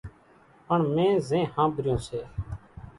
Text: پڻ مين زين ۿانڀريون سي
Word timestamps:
پڻ 0.67 0.79
مين 0.95 1.13
زين 1.27 1.43
ۿانڀريون 1.53 1.99
سي 2.07 2.19